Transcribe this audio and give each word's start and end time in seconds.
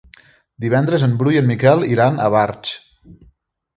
Divendres 0.63 1.03
en 1.07 1.13
Bru 1.19 1.33
i 1.35 1.39
en 1.41 1.47
Miquel 1.51 1.85
iran 1.91 2.17
a 2.25 2.31
Barx. 2.37 2.73